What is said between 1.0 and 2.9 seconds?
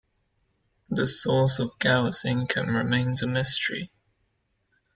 source of Gower's income